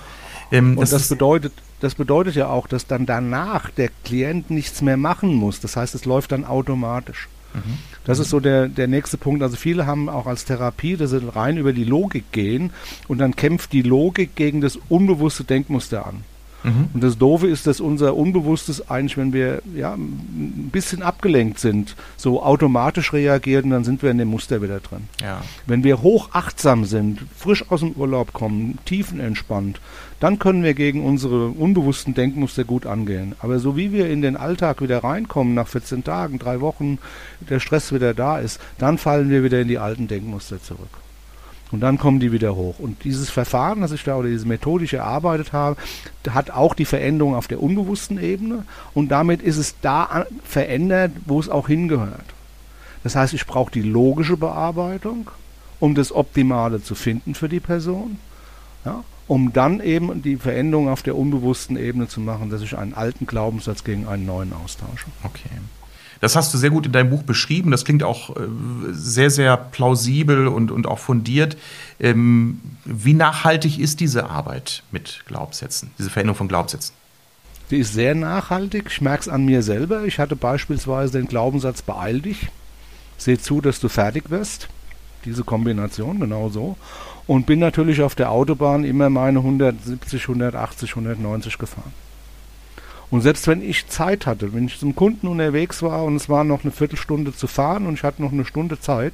[0.52, 0.58] Ja.
[0.58, 4.82] Ähm, Und das, das bedeutet, das bedeutet ja auch, dass dann danach der Klient nichts
[4.82, 5.60] mehr machen muss.
[5.60, 7.30] Das heißt, es läuft dann automatisch.
[7.54, 7.78] Mhm.
[8.06, 9.44] Das ist so der, der nächste Punkt.
[9.44, 12.72] Also viele haben auch als Therapie, dass sie rein über die Logik gehen
[13.08, 16.24] und dann kämpft die Logik gegen das unbewusste Denkmuster an.
[16.64, 16.90] Mhm.
[16.94, 21.96] Und das Doofe ist, dass unser Unbewusstes eigentlich, wenn wir ja, ein bisschen abgelenkt sind,
[22.18, 25.08] so automatisch reagieren, dann sind wir in dem Muster wieder drin.
[25.22, 25.42] Ja.
[25.66, 29.80] Wenn wir hochachtsam sind, frisch aus dem Urlaub kommen, tiefenentspannt,
[30.20, 33.36] dann können wir gegen unsere unbewussten Denkmuster gut angehen.
[33.40, 36.98] Aber so wie wir in den Alltag wieder reinkommen, nach 14 Tagen, drei Wochen,
[37.40, 40.99] der Stress wieder da ist, dann fallen wir wieder in die alten Denkmuster zurück.
[41.72, 42.80] Und dann kommen die wieder hoch.
[42.80, 45.78] Und dieses Verfahren, das ich da oder diese methodisch erarbeitet habe,
[46.30, 48.66] hat auch die Veränderung auf der unbewussten Ebene.
[48.94, 52.26] Und damit ist es da verändert, wo es auch hingehört.
[53.04, 55.30] Das heißt, ich brauche die logische Bearbeitung,
[55.80, 58.18] um das Optimale zu finden für die Person.
[58.84, 62.96] Ja, um dann eben die Veränderung auf der unbewussten Ebene zu machen, dass ich einen
[62.96, 65.06] alten Glaubenssatz gegen einen neuen austausche.
[65.24, 65.50] Okay.
[66.22, 67.72] Das hast du sehr gut in deinem Buch beschrieben.
[67.72, 68.42] Das klingt auch äh,
[68.92, 71.58] sehr, sehr plausibel und, und auch fundiert.
[72.00, 76.94] Ähm, wie nachhaltig ist diese Arbeit mit Glaubenssätzen, diese Veränderung von Glaubenssätzen?
[77.72, 78.86] Die ist sehr nachhaltig.
[78.90, 80.04] Ich merke es an mir selber.
[80.04, 82.48] Ich hatte beispielsweise den Glaubenssatz, beeil dich.
[83.18, 84.70] Seh zu, dass du fertig wirst.
[85.26, 86.78] Diese Kombination, genau so.
[87.28, 91.94] Und bin natürlich auf der Autobahn immer meine 170, 180, 190 gefahren.
[93.12, 96.44] Und selbst wenn ich Zeit hatte, wenn ich zum Kunden unterwegs war und es war
[96.44, 99.14] noch eine Viertelstunde zu fahren und ich hatte noch eine Stunde Zeit,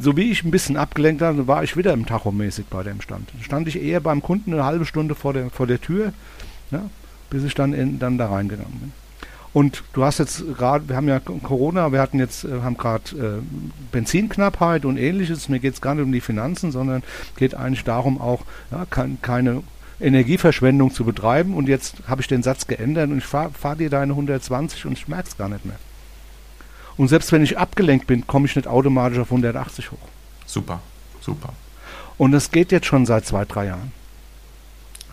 [0.00, 3.00] so wie ich ein bisschen abgelenkt war, war ich wieder im Tacho mäßig bei dem
[3.00, 3.30] Stand.
[3.32, 6.12] Dann stand ich eher beim Kunden eine halbe Stunde vor der, vor der Tür,
[6.70, 6.82] ja,
[7.30, 8.92] bis ich dann, in, dann da reingegangen bin.
[9.52, 13.16] Und du hast jetzt gerade, wir haben ja Corona, wir hatten jetzt, äh, haben gerade
[13.16, 13.42] äh,
[13.90, 15.48] Benzinknappheit und ähnliches.
[15.48, 17.02] Mir geht es gar nicht um die Finanzen, sondern
[17.36, 19.62] geht eigentlich darum auch, ja, kein, keine
[20.00, 21.54] Energieverschwendung zu betreiben.
[21.54, 24.92] Und jetzt habe ich den Satz geändert und ich fahre fahr dir deine 120 und
[24.92, 25.78] ich merke es gar nicht mehr.
[26.96, 30.08] Und selbst wenn ich abgelenkt bin, komme ich nicht automatisch auf 180 hoch.
[30.46, 30.80] Super,
[31.20, 31.52] super.
[32.18, 33.92] Und das geht jetzt schon seit zwei, drei Jahren.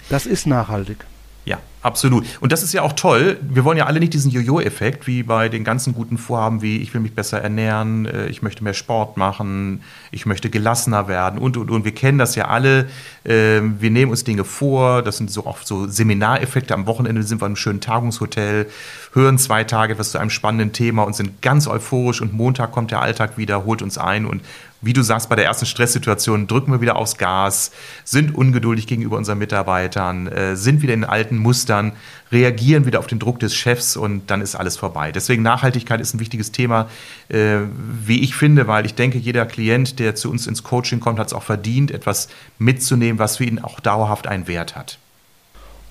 [0.10, 1.06] Das ist nachhaltig.
[1.46, 2.26] Ja, absolut.
[2.40, 3.38] Und das ist ja auch toll.
[3.42, 6.94] Wir wollen ja alle nicht diesen Jojo-Effekt wie bei den ganzen guten Vorhaben wie ich
[6.94, 11.58] will mich besser ernähren, äh, ich möchte mehr Sport machen, ich möchte gelassener werden und
[11.58, 11.84] und und.
[11.84, 12.88] Wir kennen das ja alle.
[13.26, 15.02] Ähm, wir nehmen uns Dinge vor.
[15.02, 16.74] Das sind so oft so Seminareffekte.
[16.74, 18.68] Am Wochenende sind wir in einem schönen Tagungshotel,
[19.12, 22.22] hören zwei Tage etwas zu einem spannenden Thema und sind ganz euphorisch.
[22.22, 24.42] Und Montag kommt der Alltag wieder, holt uns ein und
[24.84, 27.72] wie du sagst, bei der ersten Stresssituation drücken wir wieder aufs Gas,
[28.04, 31.94] sind ungeduldig gegenüber unseren Mitarbeitern, äh, sind wieder in alten Mustern,
[32.32, 35.12] reagieren wieder auf den Druck des Chefs und dann ist alles vorbei.
[35.12, 36.90] Deswegen Nachhaltigkeit ist ein wichtiges Thema,
[37.30, 37.60] äh,
[38.06, 41.28] wie ich finde, weil ich denke, jeder Klient, der zu uns ins Coaching kommt, hat
[41.28, 44.98] es auch verdient, etwas mitzunehmen, was für ihn auch dauerhaft einen Wert hat.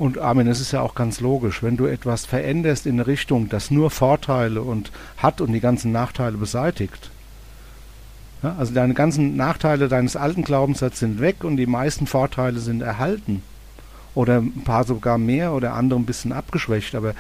[0.03, 3.49] Und Armin, es ist ja auch ganz logisch, wenn du etwas veränderst in eine Richtung,
[3.49, 7.12] das nur Vorteile und hat und die ganzen Nachteile beseitigt,
[8.43, 12.83] ja, also deine ganzen Nachteile deines alten Glaubenssatzes sind weg und die meisten Vorteile sind
[12.83, 13.43] erhalten.
[14.15, 16.95] Oder ein paar sogar mehr oder andere ein bisschen abgeschwächt.
[16.95, 17.15] Aber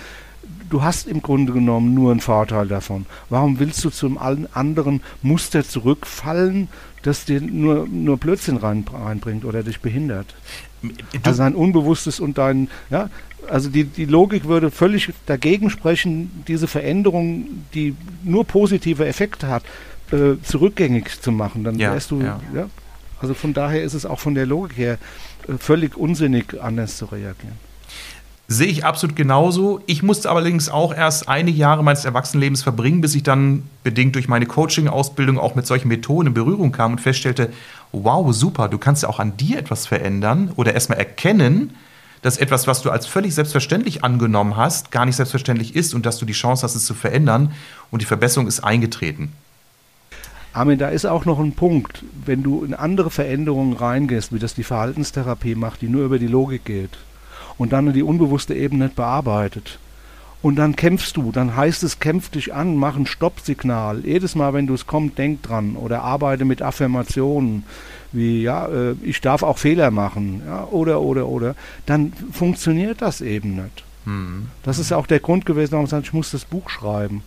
[0.68, 3.06] du hast im Grunde genommen nur einen Vorteil davon.
[3.30, 6.68] Warum willst du zum anderen Muster zurückfallen,
[7.02, 10.35] das dir nur, nur Blödsinn rein, reinbringt oder dich behindert?
[10.82, 10.90] Du
[11.22, 13.08] also dein Unbewusstes und dein, ja,
[13.48, 19.62] also die, die Logik würde völlig dagegen sprechen, diese Veränderung, die nur positive Effekte hat,
[20.12, 21.64] äh, zurückgängig zu machen.
[21.64, 22.40] Dann ja, wärst du, ja.
[22.55, 22.68] ja.
[23.20, 24.98] Also von daher ist es auch von der Logik her
[25.48, 27.57] äh, völlig unsinnig, anders zu reagieren.
[28.48, 29.81] Sehe ich absolut genauso.
[29.87, 34.29] Ich musste allerdings auch erst einige Jahre meines Erwachsenenlebens verbringen, bis ich dann bedingt durch
[34.29, 37.51] meine Coaching-Ausbildung auch mit solchen Methoden in Berührung kam und feststellte,
[37.92, 41.75] wow, super, du kannst ja auch an dir etwas verändern oder erstmal erkennen,
[42.20, 46.18] dass etwas, was du als völlig selbstverständlich angenommen hast, gar nicht selbstverständlich ist und dass
[46.18, 47.53] du die Chance hast, es zu verändern
[47.90, 49.33] und die Verbesserung ist eingetreten.
[50.53, 54.55] Armin, da ist auch noch ein Punkt, wenn du in andere Veränderungen reingehst, wie das
[54.55, 56.99] die Verhaltenstherapie macht, die nur über die Logik geht
[57.57, 59.79] und dann die unbewusste Ebene nicht bearbeitet.
[60.43, 64.05] Und dann kämpfst du, dann heißt es, kämpf dich an, mach ein Stoppsignal.
[64.05, 67.65] Jedes Mal, wenn du es kommt, denk dran oder arbeite mit Affirmationen,
[68.11, 71.55] wie, ja, äh, ich darf auch Fehler machen, ja, oder, oder, oder.
[71.87, 73.85] Dann funktioniert das eben nicht.
[74.05, 74.49] Mhm.
[74.65, 77.23] Das ist ja auch der Grund gewesen, warum ich sage, ich muss das Buch schreiben.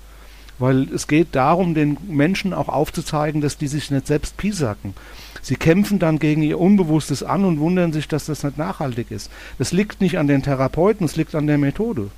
[0.58, 4.94] Weil es geht darum, den Menschen auch aufzuzeigen, dass die sich nicht selbst piesacken.
[5.42, 9.30] Sie kämpfen dann gegen ihr Unbewusstes an und wundern sich, dass das nicht nachhaltig ist.
[9.58, 12.10] Das liegt nicht an den Therapeuten, es liegt an der Methode.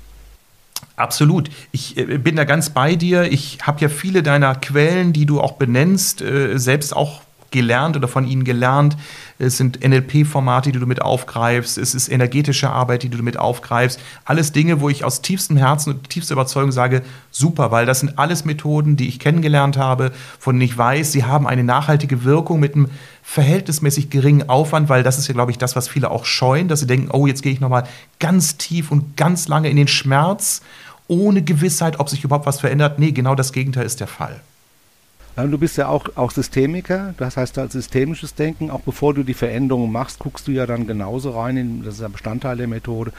[0.96, 1.50] Absolut.
[1.72, 3.30] Ich äh, bin da ganz bei dir.
[3.30, 8.08] Ich habe ja viele deiner Quellen, die du auch benennst, äh, selbst auch gelernt oder
[8.08, 8.96] von ihnen gelernt.
[9.38, 11.78] Es sind NLP-Formate, die du mit aufgreifst.
[11.78, 14.00] Es ist energetische Arbeit, die du mit aufgreifst.
[14.24, 18.18] Alles Dinge, wo ich aus tiefstem Herzen und tiefster Überzeugung sage, super, weil das sind
[18.18, 22.60] alles Methoden, die ich kennengelernt habe, von denen ich weiß, sie haben eine nachhaltige Wirkung
[22.60, 22.88] mit einem
[23.22, 26.80] verhältnismäßig geringen Aufwand, weil das ist ja, glaube ich, das, was viele auch scheuen, dass
[26.80, 27.84] sie denken, oh, jetzt gehe ich nochmal
[28.18, 30.62] ganz tief und ganz lange in den Schmerz,
[31.08, 32.98] ohne Gewissheit, ob sich überhaupt was verändert.
[32.98, 34.40] Nee, genau das Gegenteil ist der Fall.
[35.46, 39.34] Du bist ja auch, auch Systemiker, das heißt als systemisches Denken, auch bevor du die
[39.34, 43.12] Veränderungen machst, guckst du ja dann genauso rein, in, das ist ja Bestandteil der Methode,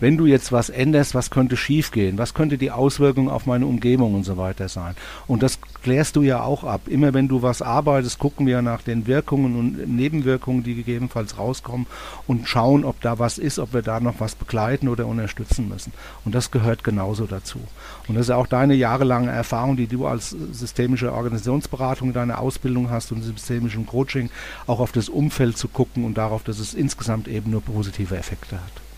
[0.00, 4.14] wenn du jetzt was änderst, was könnte schiefgehen, was könnte die Auswirkung auf meine Umgebung
[4.14, 4.96] und so weiter sein.
[5.26, 6.82] Und das klärst du ja auch ab.
[6.86, 11.86] Immer wenn du was arbeitest, gucken wir nach den Wirkungen und Nebenwirkungen, die gegebenenfalls rauskommen
[12.26, 15.92] und schauen, ob da was ist, ob wir da noch was begleiten oder unterstützen müssen.
[16.24, 17.60] Und das gehört genauso dazu.
[18.08, 22.90] Und das ist auch deine jahrelange Erfahrung, die du als systemische Organisationsberatung in deiner Ausbildung
[22.90, 24.30] hast und systemischen Coaching,
[24.66, 28.56] auch auf das Umfeld zu gucken und darauf, dass es insgesamt eben nur positive Effekte
[28.56, 28.89] hat.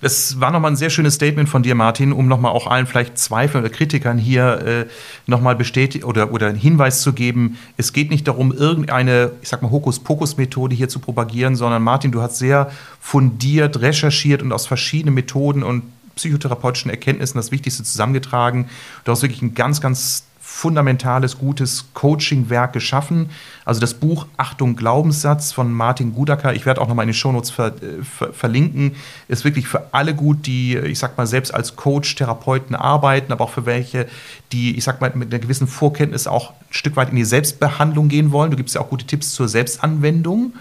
[0.00, 3.18] Das war nochmal ein sehr schönes Statement von dir, Martin, um nochmal auch allen vielleicht
[3.18, 4.86] Zweifeln oder Kritikern hier äh,
[5.26, 7.58] nochmal bestätigt oder, oder einen Hinweis zu geben.
[7.76, 12.20] Es geht nicht darum, irgendeine, ich sag mal, Hokuspokus-Methode hier zu propagieren, sondern Martin, du
[12.20, 15.82] hast sehr fundiert recherchiert und aus verschiedenen Methoden und
[16.16, 18.68] psychotherapeutischen Erkenntnissen das Wichtigste zusammengetragen.
[19.04, 20.25] Du hast wirklich ein ganz, ganz
[20.56, 23.28] fundamentales, gutes Coaching-Werk geschaffen.
[23.66, 27.50] Also das Buch Achtung Glaubenssatz von Martin Gudacker, ich werde auch nochmal in den Shownotes
[27.50, 28.96] ver, äh, ver, verlinken,
[29.28, 33.44] ist wirklich für alle gut, die, ich sag mal, selbst als Coach, Therapeuten arbeiten, aber
[33.44, 34.06] auch für welche,
[34.50, 38.08] die, ich sag mal, mit einer gewissen Vorkenntnis auch ein Stück weit in die Selbstbehandlung
[38.08, 38.50] gehen wollen.
[38.50, 40.54] Du gibst ja auch gute Tipps zur Selbstanwendung.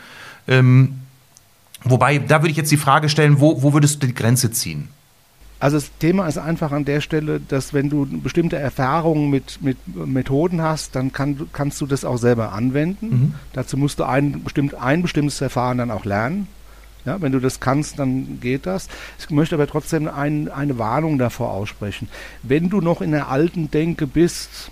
[0.49, 0.99] Ähm,
[1.86, 4.89] wobei, da würde ich jetzt die Frage stellen, wo, wo würdest du die Grenze ziehen?
[5.65, 9.80] Also das Thema ist einfach an der Stelle, dass wenn du bestimmte Erfahrungen mit, mit
[9.95, 13.08] Methoden hast, dann kann, kannst du das auch selber anwenden.
[13.10, 13.34] Mhm.
[13.54, 16.47] Dazu musst du ein, bestimmt, ein bestimmtes Verfahren dann auch lernen.
[17.04, 18.89] Ja, wenn du das kannst, dann geht das.
[19.17, 22.10] Ich möchte aber trotzdem ein, eine Warnung davor aussprechen.
[22.43, 24.69] Wenn du noch in der alten Denke bist,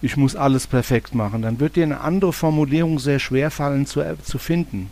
[0.00, 4.02] ich muss alles perfekt machen, dann wird dir eine andere Formulierung sehr schwer fallen zu,
[4.22, 4.88] zu finden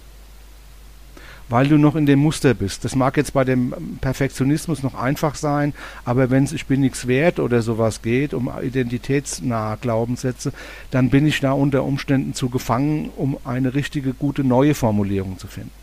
[1.52, 2.82] weil du noch in dem Muster bist.
[2.82, 5.74] Das mag jetzt bei dem Perfektionismus noch einfach sein,
[6.06, 10.52] aber wenn es ich bin nichts wert oder sowas geht, um identitätsnahe Glaubenssätze,
[10.90, 15.46] dann bin ich da unter Umständen zu gefangen, um eine richtige, gute neue Formulierung zu
[15.46, 15.82] finden.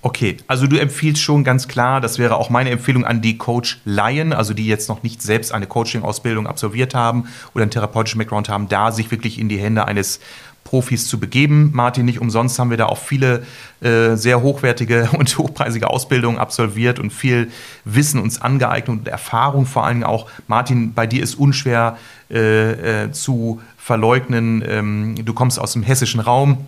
[0.00, 4.32] Okay, also du empfiehlst schon ganz klar, das wäre auch meine Empfehlung an die Coach-Laien,
[4.32, 8.68] also die jetzt noch nicht selbst eine Coaching-Ausbildung absolviert haben oder einen therapeutischen Background haben,
[8.68, 10.20] da sich wirklich in die Hände eines
[10.68, 11.70] Profis zu begeben.
[11.72, 13.46] Martin, nicht umsonst haben wir da auch viele
[13.80, 17.50] äh, sehr hochwertige und hochpreisige Ausbildungen absolviert und viel
[17.86, 20.28] Wissen uns angeeignet und Erfahrung vor allem auch.
[20.46, 21.96] Martin, bei dir ist unschwer
[22.30, 24.62] äh, äh, zu verleugnen.
[24.68, 26.58] Ähm, du kommst aus dem hessischen Raum.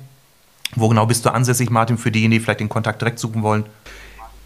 [0.76, 3.64] Wo genau bist du ansässig, Martin, für diejenigen, die vielleicht den Kontakt direkt suchen wollen?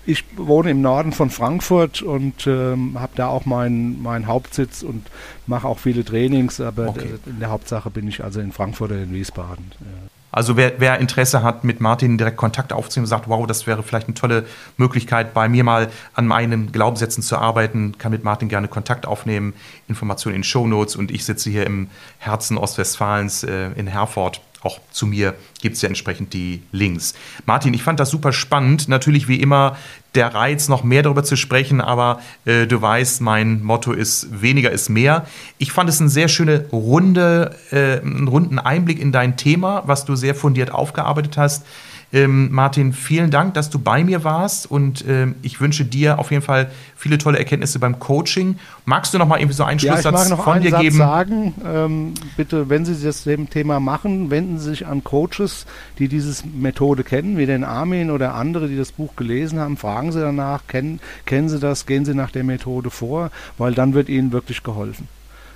[0.06, 5.06] Ich wohne im Norden von Frankfurt und ähm, habe da auch meinen mein Hauptsitz und
[5.46, 7.14] mache auch viele Trainings, aber okay.
[7.26, 9.72] in der Hauptsache bin ich also in Frankfurt oder in Wiesbaden.
[9.80, 9.86] Ja.
[10.34, 14.08] Also wer, wer, Interesse hat, mit Martin direkt Kontakt aufzunehmen, sagt, wow, das wäre vielleicht
[14.08, 18.66] eine tolle Möglichkeit, bei mir mal an meinen Glaubenssätzen zu arbeiten, kann mit Martin gerne
[18.66, 19.54] Kontakt aufnehmen,
[19.86, 25.06] Informationen in Shownotes und ich sitze hier im Herzen Ostwestfalens äh, in Herford auch zu
[25.06, 27.12] mir gibt es ja entsprechend die Links.
[27.44, 28.88] Martin, ich fand das super spannend.
[28.88, 29.76] Natürlich wie immer
[30.14, 34.70] der Reiz, noch mehr darüber zu sprechen, aber äh, du weißt, mein Motto ist weniger
[34.70, 35.26] ist mehr.
[35.58, 40.04] Ich fand es eine sehr schöne Runde, äh, einen runden Einblick in dein Thema, was
[40.04, 41.64] du sehr fundiert aufgearbeitet hast.
[42.14, 46.30] Ähm, Martin, vielen Dank, dass du bei mir warst und ähm, ich wünsche dir auf
[46.30, 48.56] jeden Fall viele tolle Erkenntnisse beim Coaching.
[48.84, 50.70] Magst du noch mal irgendwie so einen ja, Schlusssatz ich mag noch von einen dir
[50.70, 50.96] Satz geben?
[50.96, 55.66] sagen, ähm, bitte, wenn Sie das dem Thema machen, wenden Sie sich an Coaches,
[55.98, 59.76] die diese Methode kennen, wie den Armin oder andere, die das Buch gelesen haben.
[59.76, 63.92] Fragen Sie danach, kennen, kennen Sie das, gehen Sie nach der Methode vor, weil dann
[63.92, 65.08] wird Ihnen wirklich geholfen.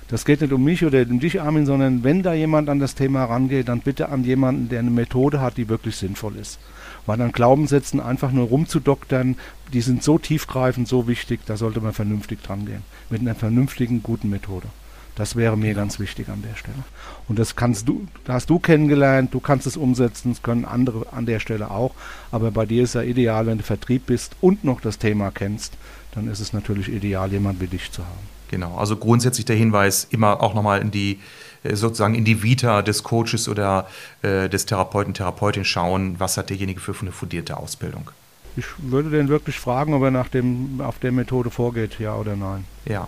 [0.09, 2.95] Das geht nicht um mich oder um dich, Armin, sondern wenn da jemand an das
[2.95, 6.59] Thema rangeht, dann bitte an jemanden, der eine Methode hat, die wirklich sinnvoll ist.
[7.05, 9.37] Weil an Glaubenssätzen einfach nur rumzudoktern,
[9.71, 12.81] die sind so tiefgreifend, so wichtig, da sollte man vernünftig dran gehen.
[13.11, 14.67] Mit einer vernünftigen, guten Methode.
[15.13, 16.83] Das wäre mir ganz wichtig an der Stelle.
[17.27, 21.13] Und das kannst du, das hast du kennengelernt, du kannst es umsetzen, das können andere
[21.13, 21.93] an der Stelle auch.
[22.31, 25.77] Aber bei dir ist ja ideal, wenn du Vertrieb bist und noch das Thema kennst,
[26.13, 28.38] dann ist es natürlich ideal, jemand wie dich zu haben.
[28.49, 31.19] Genau, also grundsätzlich der Hinweis, immer auch nochmal in die
[31.63, 33.87] äh, sozusagen in die Vita des Coaches oder
[34.21, 38.11] äh, des Therapeuten, Therapeutin schauen, was hat derjenige für eine fundierte Ausbildung.
[38.57, 42.35] Ich würde den wirklich fragen, ob er nach dem, auf der Methode vorgeht, ja oder
[42.35, 42.65] nein.
[42.85, 43.07] Ja.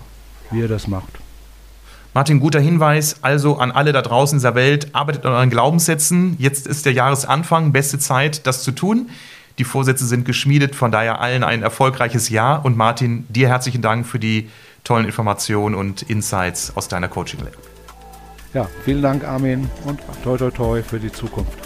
[0.52, 1.20] Wie er das macht.
[2.14, 3.18] Martin, guter Hinweis.
[3.22, 6.36] Also an alle da draußen in dieser Welt, arbeitet an euren Glaubenssätzen.
[6.38, 9.10] Jetzt ist der Jahresanfang, beste Zeit, das zu tun.
[9.58, 12.66] Die Vorsätze sind geschmiedet, von daher allen ein erfolgreiches Jahr.
[12.66, 14.50] Und Martin, dir herzlichen Dank für die
[14.84, 17.54] tollen Informationen und Insights aus deiner Coaching-Lab.
[18.54, 21.58] Ja, vielen Dank, Armin, und toi toi toi für die Zukunft.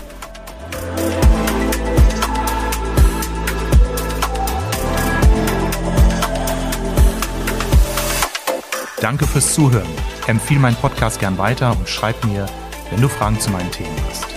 [9.01, 9.87] Danke fürs Zuhören.
[10.25, 12.47] Empfehle meinen Podcast gern weiter und schreib mir,
[12.89, 14.34] wenn du Fragen zu meinen Themen hast.